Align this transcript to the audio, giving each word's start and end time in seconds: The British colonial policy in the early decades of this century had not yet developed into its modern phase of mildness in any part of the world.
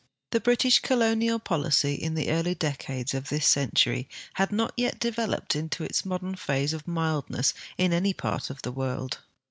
The 0.31 0.39
British 0.39 0.79
colonial 0.79 1.37
policy 1.37 1.93
in 1.93 2.15
the 2.15 2.31
early 2.31 2.55
decades 2.55 3.13
of 3.13 3.29
this 3.29 3.45
century 3.45 4.09
had 4.33 4.51
not 4.51 4.73
yet 4.75 4.99
developed 4.99 5.55
into 5.55 5.83
its 5.83 6.07
modern 6.07 6.33
phase 6.33 6.73
of 6.73 6.87
mildness 6.87 7.53
in 7.77 7.93
any 7.93 8.11
part 8.11 8.49
of 8.49 8.63
the 8.63 8.71
world. 8.71 9.19